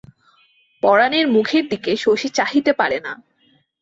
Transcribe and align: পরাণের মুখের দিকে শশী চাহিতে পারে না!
পরাণের 0.83 1.25
মুখের 1.27 1.63
দিকে 1.71 1.91
শশী 1.97 2.29
চাহিতে 2.37 2.71
পারে 2.73 2.97
না! 3.05 3.13